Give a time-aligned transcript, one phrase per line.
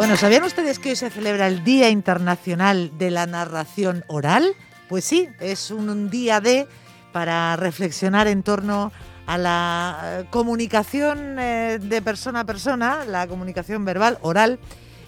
[0.00, 4.54] Bueno, ¿sabían ustedes que hoy se celebra el Día Internacional de la Narración Oral?
[4.88, 6.66] Pues sí, es un día de
[7.12, 8.92] para reflexionar en torno
[9.26, 14.58] a la eh, comunicación eh, de persona a persona, la comunicación verbal, oral,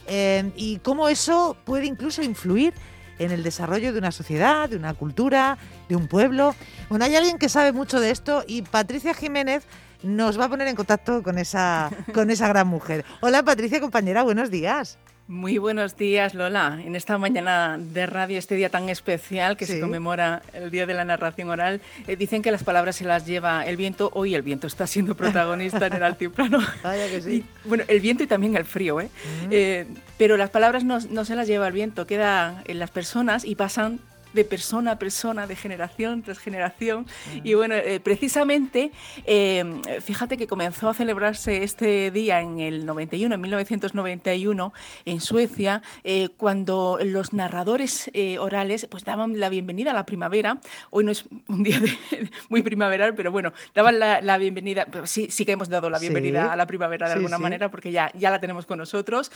[0.09, 2.75] eh, y cómo eso puede incluso influir
[3.19, 5.57] en el desarrollo de una sociedad, de una cultura,
[5.89, 6.55] de un pueblo.
[6.91, 9.65] Bueno, hay alguien que sabe mucho de esto y Patricia Jiménez
[10.03, 13.05] nos va a poner en contacto con esa, con esa gran mujer.
[13.21, 14.99] Hola Patricia, compañera, buenos días.
[15.29, 16.81] Muy buenos días, Lola.
[16.85, 20.95] En esta mañana de radio, este día tan especial que se conmemora el Día de
[20.95, 24.11] la Narración Oral, eh, dicen que las palabras se las lleva el viento.
[24.15, 26.59] Hoy el viento está siendo protagonista en el altiplano.
[26.83, 27.45] Vaya que sí.
[27.65, 29.09] bueno, el viento y también el frío, ¿eh?
[29.51, 29.87] eh
[30.19, 33.55] pero las palabras no, no, se las lleva el viento, quedan en las personas y
[33.55, 34.01] pasan
[34.33, 37.07] de persona a persona, de generación tras generación.
[37.45, 38.93] Y bueno, eh, precisamente,
[39.25, 39.65] eh,
[40.01, 44.73] fíjate que comenzó a celebrarse este día en el 91, en 1991,
[45.05, 50.59] en Suecia, eh, cuando los narradores orales pues daban la bienvenida a la primavera.
[50.91, 51.81] Hoy no es un día
[52.49, 56.53] muy primaveral, pero bueno, daban la, bienvenida, pero sí, sí que hemos dado la bienvenida
[56.53, 59.31] a la primavera de alguna manera, porque ya, ya la tenemos con nosotros.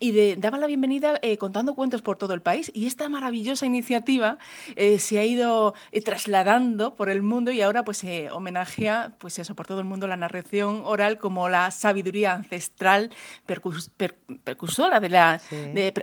[0.00, 2.70] y daban la bienvenida contando cuentos por todo el país.
[2.74, 3.95] Y esta maravillosa iniciativa
[4.76, 9.38] eh, se ha ido eh, trasladando por el mundo y ahora pues se homenajea pues
[9.38, 13.10] eso por todo el mundo la narración oral como la sabiduría ancestral
[13.46, 15.40] precursora de la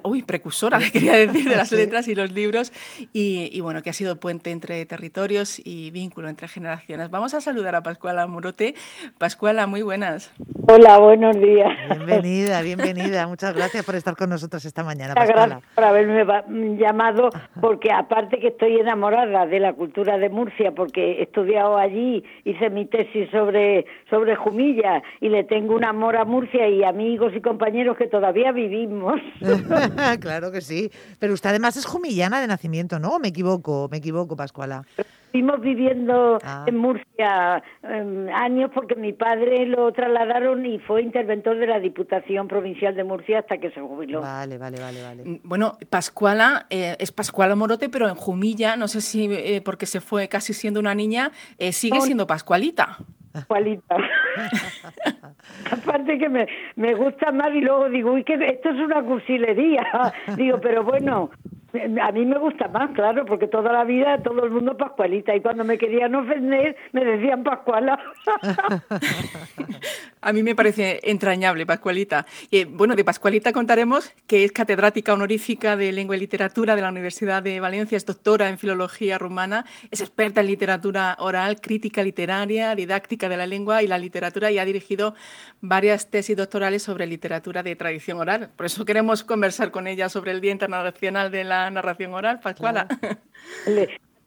[0.03, 2.72] uy precursora quería decir de las letras y los libros
[3.13, 7.09] y, bueno que ha sido puente entre territorios y vínculo entre generaciones.
[7.09, 8.75] Vamos a saludar a Pascuala Morote.
[9.17, 10.31] Pascuala, muy buenas.
[10.67, 11.69] Hola, buenos días.
[11.89, 13.28] Bienvenida, bienvenida.
[13.28, 15.13] Muchas gracias por estar con nosotros esta mañana.
[15.16, 15.45] Pascuala.
[15.45, 20.71] Gracias por haberme llamado porque que aparte que estoy enamorada de la cultura de Murcia
[20.71, 26.15] porque he estudiado allí, hice mi tesis sobre, sobre Jumilla y le tengo un amor
[26.15, 29.19] a Murcia y amigos y compañeros que todavía vivimos.
[30.22, 30.89] claro que sí.
[31.19, 33.19] Pero usted además es jumillana de nacimiento, ¿no?
[33.19, 34.85] Me equivoco, me equivoco, Pascuala.
[35.33, 36.63] Estuvimos viviendo ah.
[36.67, 42.47] en Murcia em, años porque mi padre lo trasladaron y fue interventor de la Diputación
[42.47, 44.22] Provincial de Murcia hasta que se jubiló.
[44.22, 45.01] Vale, vale, vale.
[45.01, 45.23] vale.
[45.25, 49.88] Mm, bueno, Pascuala eh, es Pascuala Morote, pero en Jumilla, no sé si eh, porque
[49.88, 52.97] se fue casi siendo una niña, eh, sigue siendo Pascualita.
[53.31, 53.97] Pascualita.
[55.72, 56.45] Aparte que me,
[56.75, 60.13] me gusta más y luego digo, uy, que esto es una cursilería.
[60.38, 61.31] digo, pero bueno,
[61.73, 65.41] a mí me gusta más, claro, porque toda la vida todo el mundo Pascualita y
[65.41, 68.00] cuando me querían ofender me decían Pascuala.
[70.23, 72.25] a mí me parece entrañable Pascualita.
[72.50, 76.89] Y, bueno, de Pascualita contaremos que es catedrática honorífica de Lengua y Literatura de la
[76.89, 82.75] Universidad de Valencia, es doctora en Filología Rumana, es experta en literatura oral, crítica literaria,
[82.75, 85.16] didáctica de la lengua y la literatura y ha dirigido
[85.61, 88.50] varias tesis doctorales sobre literatura de tradición oral.
[88.55, 92.88] Por eso queremos conversar con ella sobre el Día Internacional de la narración oral, Pascuala.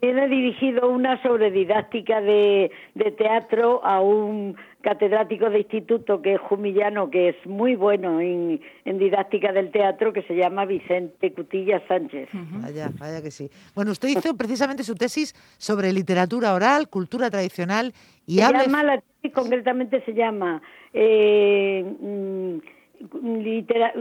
[0.01, 2.71] Tiene dirigido una sobre didáctica de,
[3.17, 9.51] teatro a un catedrático de instituto que es jumillano, que es muy bueno en, didáctica
[9.51, 12.29] del teatro, que se llama Vicente Cutilla Sánchez.
[12.33, 13.51] Vaya, vaya que sí.
[13.75, 17.93] Bueno, usted hizo precisamente su tesis sobre literatura oral, cultura tradicional
[18.27, 20.63] y se Llama, la tesis concretamente se llama
[20.95, 22.59] eh, mm,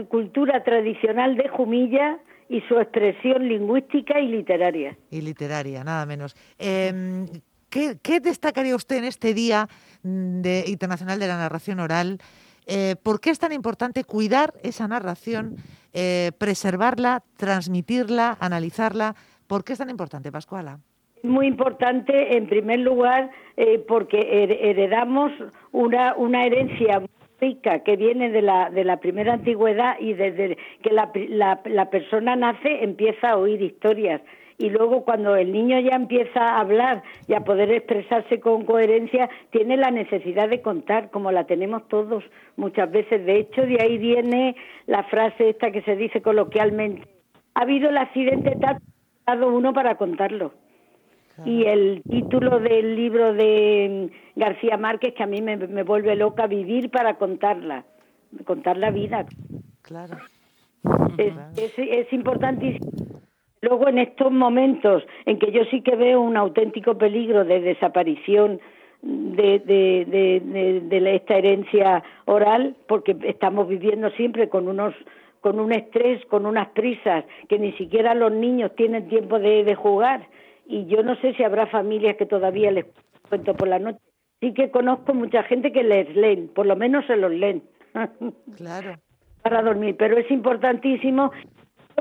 [0.08, 4.96] Cultura Tradicional de Jumilla y su expresión lingüística y literaria.
[5.10, 6.36] Y literaria, nada menos.
[6.60, 7.26] Em,
[8.02, 9.68] ¿qué, destacaría usted en este Día
[10.06, 12.18] de, Internacional de la Narración Oral?
[12.66, 15.56] Eh, ¿Por qué es tan importante cuidar esa narración,
[15.92, 19.14] eh, preservarla, transmitirla, analizarla?
[19.46, 20.78] ¿Por qué es tan importante, Pascuala?
[21.22, 24.18] Muy importante, en primer lugar, eh, porque
[24.60, 25.32] heredamos
[25.72, 27.02] una, una herencia
[27.84, 31.10] que viene de la, de la primera antigüedad y desde que la,
[31.64, 34.22] la, persona nace empieza a oír historias
[34.58, 39.28] y luego cuando el niño ya empieza a hablar y a poder expresarse con coherencia,
[39.50, 42.24] tiene la necesidad de contar, como la tenemos todos
[42.56, 43.26] muchas veces.
[43.26, 47.06] De hecho, de ahí viene la frase esta que se dice coloquialmente,
[47.54, 48.78] ha habido el accidente tal,
[49.26, 50.52] dado uno para contarlo.
[51.44, 56.90] Y el título del libro de García Márquez, que a mí me, vuelve loca, Vivir
[56.90, 57.84] para contarla,
[58.46, 59.26] contar la vida.
[59.82, 60.16] Claro.
[61.18, 61.34] Es,
[61.76, 62.90] es, importantísimo.
[63.68, 68.60] Luego, en estos momentos en que yo sí que veo un auténtico peligro de desaparición
[69.02, 74.94] de, de, de, esta herencia oral, porque estamos viviendo siempre con unos
[75.40, 80.26] con un estrés, con unas prisas, que ni siquiera los niños tienen tiempo de jugar
[80.66, 82.86] y yo no sé si habrá familias que todavía les
[83.28, 83.98] cuento por la noche.
[84.40, 87.62] Sí que conozco mucha gente que les leen, por lo menos se los leen.
[88.56, 88.96] Claro.
[89.42, 91.30] para dormir, pero es importantísimo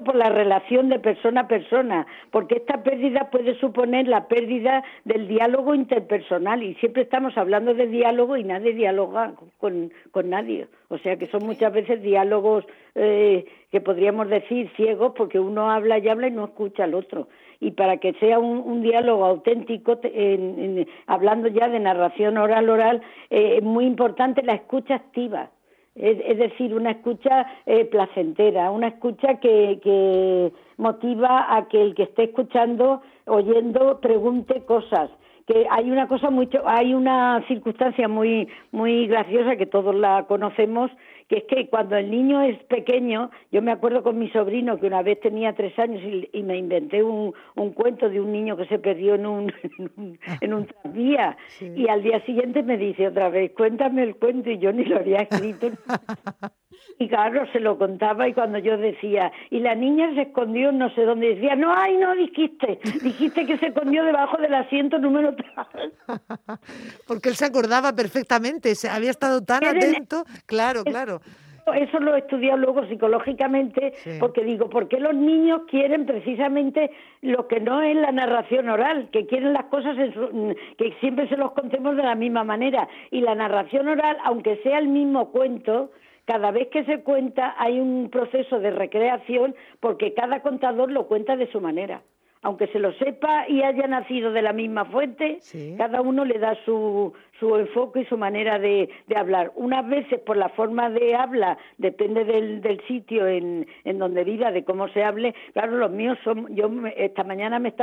[0.04, 5.28] por la relación de persona a persona, porque esta pérdida puede suponer la pérdida del
[5.28, 10.68] diálogo interpersonal y siempre estamos hablando de diálogo y nadie dialoga con, con nadie.
[10.90, 12.66] O sea que son muchas veces diálogos
[12.96, 17.28] eh, que podríamos decir ciegos porque uno habla y habla y no escucha al otro.
[17.62, 20.00] Y para que sea un, diálogo auténtico,
[21.08, 25.50] hablando ya de narración oral-oral, eh, es muy importante la escucha activa
[25.96, 32.04] es, decir, una escucha eh, placentera, una escucha que, que motiva a que el que
[32.04, 35.10] esté escuchando, oyendo, pregunte cosas,
[35.48, 40.92] que hay una cosa mucho hay una circunstancia muy muy graciosa que todos la conocemos
[41.28, 44.86] que es que cuando el niño es pequeño, yo me acuerdo con mi sobrino que
[44.86, 46.02] una vez tenía tres años
[46.32, 49.54] y, me inventé un, un, cuento de un niño que se perdió en un,
[50.42, 54.60] en un, tranvía y al día siguiente me dice otra vez, cuéntame el cuento y
[54.60, 55.72] yo ni lo había escrito.
[57.00, 60.90] Y claro, se lo contaba y cuando yo decía, y la niña se escondió no
[60.96, 65.36] sé dónde, decía, no, ay, no dijiste, dijiste que se escondió debajo del asiento número
[65.36, 65.92] 3.
[67.08, 71.20] Porque él se acordaba perfectamente, se había estado tan atento, claro, claro.
[71.74, 77.48] Eso lo he estudiado luego psicológicamente, porque digo, ¿por qué los niños quieren precisamente lo
[77.48, 79.10] que no es la narración oral?
[79.12, 82.88] Que quieren las cosas que siempre se los contemos de la misma manera.
[83.10, 85.90] Y la narración oral, aunque sea el mismo cuento,
[86.26, 91.36] cada vez que se cuenta hay un proceso de recreación porque cada contador lo cuenta
[91.36, 92.02] de su manera
[92.46, 95.40] aunque se lo sepa y haya nacido de la misma fuente,
[95.80, 99.52] cada uno le da su, su enfoque y su manera de, de, hablar.
[99.56, 104.52] Unas veces por la forma de habla, depende del, del sitio en, en, donde viva,
[104.52, 105.34] de cómo se hable.
[105.54, 107.74] Claro, los míos son, yo esta mañana me,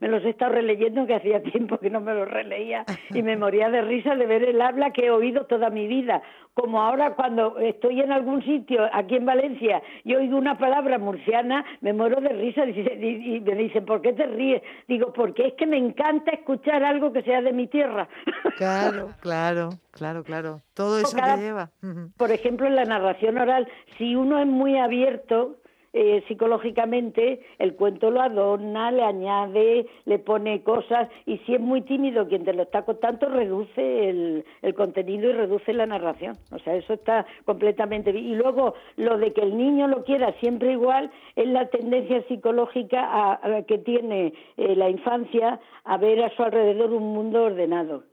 [0.00, 3.36] me, los he estado releyendo, que hacía tiempo que no me los releía, y me
[3.36, 6.22] moría de risa de ver el habla que he oído toda mi vida.
[6.54, 11.64] Como ahora cuando estoy en algún sitio, aquí en Valencia, y oigo una palabra murciana,
[11.80, 14.62] me muero de risa y me dicen, ¿por qué te ríes?
[14.88, 18.08] Digo, porque es que me encanta escuchar algo que sea de mi tierra.
[18.56, 20.60] Claro, claro, claro, claro.
[20.74, 21.70] Todo eso te lleva.
[22.16, 23.66] Por ejemplo, en la narración oral,
[23.96, 25.56] si uno es muy abierto,
[25.92, 31.82] eh, psicológicamente, el cuento lo adorna, le añade, le pone cosas, y si es muy
[31.82, 36.36] tímido quien te lo está contando, reduce el, el contenido y reduce la narración.
[36.50, 38.26] O sea, eso está completamente bien.
[38.26, 43.00] Y luego, lo de que el niño lo quiera siempre igual, es la tendencia psicológica
[43.02, 48.04] a, que tiene eh, la infancia a ver a su alrededor un mundo ordenado.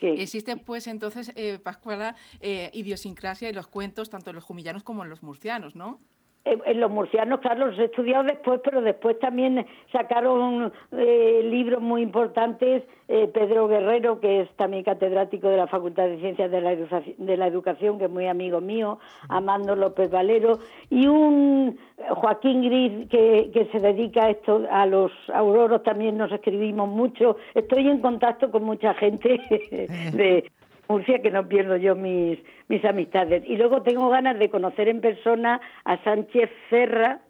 [0.00, 5.04] Existe pues entonces, eh, Pascuala, eh, idiosincrasia en los cuentos, tanto en los jumillanos como
[5.04, 6.00] en los murcianos, ¿no?
[6.46, 12.02] En los murcianos, claro, los he estudiado después, pero después también sacaron eh, libros muy
[12.02, 12.84] importantes.
[13.08, 17.36] Eh, Pedro Guerrero, que es también catedrático de la Facultad de Ciencias de la, de
[17.36, 18.98] la Educación, que es muy amigo mío,
[19.28, 20.58] Amando López Valero,
[20.90, 21.78] y un
[22.08, 27.36] Joaquín Gris, que, que se dedica a esto, a los auroros también nos escribimos mucho.
[27.54, 29.40] Estoy en contacto con mucha gente
[30.12, 30.50] de
[30.88, 32.38] Murcia que no pierdo yo mis,
[32.68, 33.42] mis amistades.
[33.46, 37.20] Y luego tengo ganas de conocer en persona a Sánchez Ferra,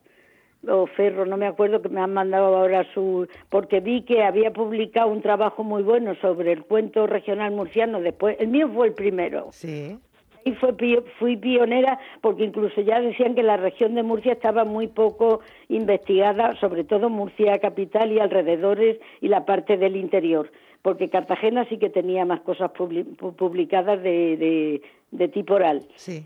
[0.68, 4.52] o Ferro, no me acuerdo que me han mandado ahora su, porque vi que había
[4.52, 8.94] publicado un trabajo muy bueno sobre el cuento regional murciano, después, el mío fue el
[8.94, 9.48] primero.
[9.52, 9.98] Sí.
[10.44, 10.74] Y fue,
[11.18, 16.54] fui pionera porque incluso ya decían que la región de Murcia estaba muy poco investigada,
[16.60, 20.48] sobre todo Murcia capital y alrededores y la parte del interior
[20.86, 25.82] porque Cartagena sí que tenía más cosas publicadas de, de, tipo oral.
[25.96, 26.24] Sí.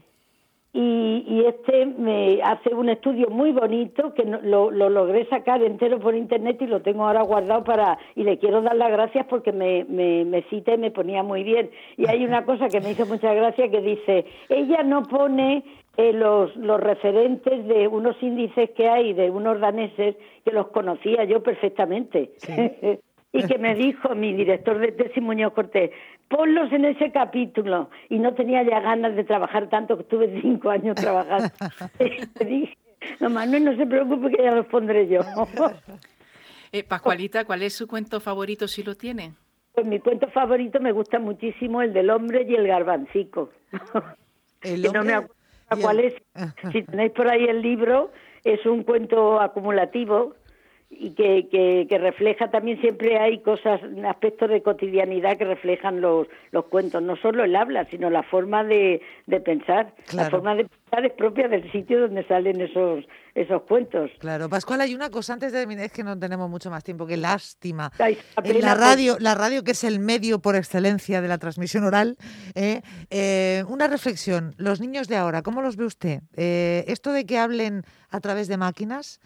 [0.75, 6.15] Y, este me hace un estudio muy bonito que lo, lo, logré sacar entero por
[6.15, 9.85] internet y lo tengo ahora guardado para y le quiero dar las gracias porque me,
[9.85, 13.07] me, me cita y me ponía muy bien y hay una cosa que me hizo
[13.07, 15.65] mucha gracia que dice ella no pone
[15.97, 21.25] eh, los, los referentes de unos índices que hay de unos daneses que los conocía
[21.25, 22.53] yo perfectamente sí.
[23.33, 25.91] y que me dijo mi director de tesis Muñoz Cortés,
[26.29, 27.91] ponlos en ese capítulo.
[28.09, 31.49] Y no tenía ya ganas de trabajar tanto, que estuve cinco años trabajando.
[32.41, 32.77] Le dije,
[33.21, 35.21] no, Manuel, no se preocupe que ya los pondré yo.
[36.73, 39.35] eh, Pascualita, ¿cuál es su cuento favorito si lo tiene?
[39.75, 43.51] Pues mi cuento favorito me gusta muchísimo el del hombre y el garbancico.
[44.63, 45.35] ¿El no me acuerdo
[45.81, 46.15] cuál es.
[46.73, 48.11] Si tenéis por ahí el libro,
[48.45, 50.35] es un cuento acumulativo
[50.93, 56.65] y que, que, refleja también siempre hay cosas, aspectos de cotidianidad que reflejan los, los
[56.65, 59.95] cuentos, no solo el habla, sino la forma de, de pensar.
[60.13, 63.05] La forma de pensar es propia del sitio donde salen esos,
[63.37, 64.11] esos cuentos.
[64.19, 67.07] Claro, Pascual, hay una cosa antes de terminar, es que no tenemos mucho más tiempo,
[67.07, 67.93] qué lástima.
[68.43, 72.17] En la radio, la radio que es el medio por excelencia de la transmisión oral,
[72.57, 72.83] ¿eh?
[73.11, 76.23] Eh, una reflexión, los niños de ahora, ¿cómo los ve usted?
[76.37, 79.21] Eh, esto de que hablen a través de máquinas,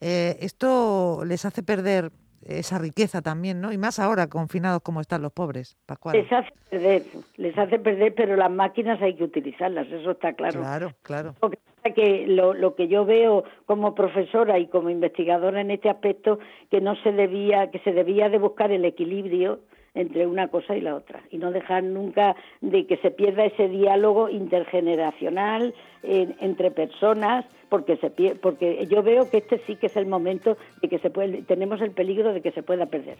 [0.00, 2.10] eh, esto les hace perder
[2.46, 3.72] esa riqueza también, ¿no?
[3.72, 6.16] Y más ahora, confinados como están los pobres, Pascual.
[6.16, 7.02] Les hace perder,
[7.36, 10.60] les hace perder, pero las máquinas hay que utilizarlas, eso está claro.
[10.60, 11.34] Claro, claro.
[11.42, 11.58] Lo que,
[11.94, 16.38] que lo, lo que yo veo como profesora y como investigadora en este aspecto,
[16.70, 19.60] que no se debía, que se debía de buscar el equilibrio
[19.94, 23.68] entre una cosa y la otra y no dejar nunca de que se pierda ese
[23.68, 30.06] diálogo intergeneracional entre personas porque se porque yo veo que este sí que es el
[30.06, 33.18] momento de que se puede tenemos el peligro de que se pueda perder.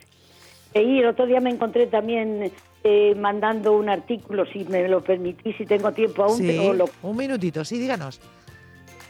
[0.73, 2.53] Y el otro día me encontré también
[2.85, 6.41] eh, mandando un artículo si me lo permitís si tengo tiempo aún
[7.03, 8.21] un minutito sí díganos.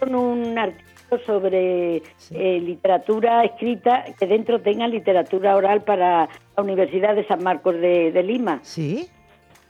[0.00, 7.26] Un artículo sobre eh, literatura escrita que dentro tenga literatura oral para la Universidad de
[7.26, 8.60] San Marcos de, Lima.
[8.62, 9.08] Sí.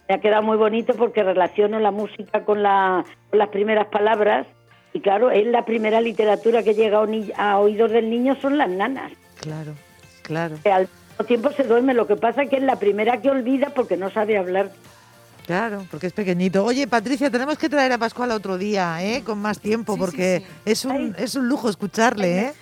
[0.08, 4.46] Me ha quedado muy bonito porque relaciono la música con, la, las primeras palabras
[4.92, 6.98] y claro, es la primera literatura que llega
[7.36, 9.12] a, oídos del niño son las nanas.
[9.40, 9.72] Claro,
[10.22, 10.56] claro.
[10.64, 13.70] al mismo tiempo se duerme, lo que pasa es que es la primera que olvida
[13.74, 14.70] porque no sabe hablar.
[15.46, 16.64] Claro, porque es pequeñito.
[16.64, 19.22] Oye, Patricia, tenemos que traer a Pascual otro día, ¿eh?
[19.24, 22.52] Con más tiempo, porque Es, un, es un lujo escucharle, ¿eh?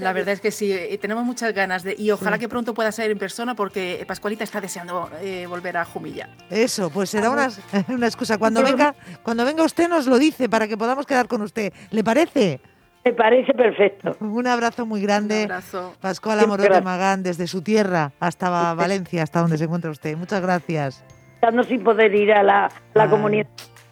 [0.00, 2.90] La verdad es que sí, eh, tenemos muchas ganas de y ojalá que pronto pueda
[2.92, 6.28] ser en persona porque Pascualita está deseando eh, volver a Jumilla.
[6.50, 7.48] Eso, pues será una,
[7.88, 8.38] una excusa.
[8.38, 11.72] Cuando venga, cuando venga usted nos lo dice para que podamos quedar con usted.
[11.90, 12.60] ¿Le parece?
[13.04, 14.16] Me parece perfecto.
[14.24, 15.44] Un abrazo muy grande.
[15.44, 15.94] Un abrazo.
[16.00, 20.16] Pascual Amorote Magán, desde su tierra hasta Valencia, hasta donde se encuentra usted.
[20.16, 21.04] Muchas gracias
[21.38, 23.46] estando sin poder ir a la, comunidad.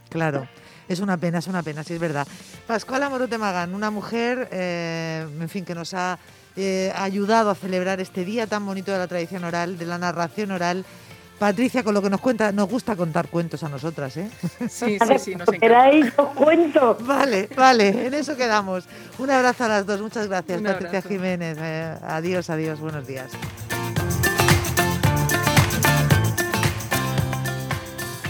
[0.08, 0.48] Claro.
[0.88, 2.26] Es una pena, es una pena, sí es verdad.
[2.66, 6.18] Pascual Amorote Magán, una mujer, eh, en fin, que nos ha
[6.56, 10.50] eh, ayudado a celebrar este día tan bonito de la tradición oral, de la narración
[10.50, 10.84] oral.
[11.38, 14.28] Patricia, con lo que nos cuenta, nos gusta contar cuentos a nosotras, ¿eh?
[14.68, 16.24] Sí, sí, sí, nos encanta.
[16.34, 17.06] cuentos.
[17.06, 18.88] Vale, vale, en eso quedamos.
[19.18, 21.58] Un abrazo a las dos, muchas gracias, Patricia Jiménez.
[21.60, 23.30] Eh, adiós, adiós, buenos días.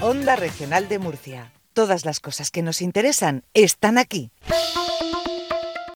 [0.02, 1.52] Onda Regional de Murcia.
[1.72, 4.30] Todas las cosas que nos interesan están aquí.